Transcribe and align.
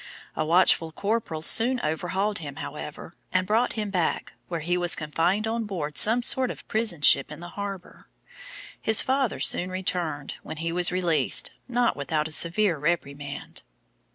A 0.35 0.43
watchful 0.43 0.91
corporal 0.91 1.43
soon 1.43 1.79
overhauled 1.81 2.39
him, 2.39 2.55
however, 2.55 3.13
and 3.31 3.45
brought 3.45 3.73
him 3.73 3.91
back, 3.91 4.33
where 4.47 4.61
he 4.61 4.75
was 4.75 4.95
confined 4.95 5.45
on 5.45 5.65
board 5.65 5.95
some 5.95 6.23
sort 6.23 6.49
of 6.49 6.67
prison 6.67 7.03
ship 7.03 7.31
in 7.31 7.39
the 7.39 7.49
harbour. 7.49 8.07
His 8.81 9.03
father 9.03 9.39
soon 9.39 9.69
returned, 9.69 10.33
when 10.41 10.57
he 10.57 10.71
was 10.71 10.91
released, 10.91 11.51
not 11.67 11.95
without 11.95 12.27
a 12.27 12.31
severe 12.31 12.79
reprimand. 12.79 13.61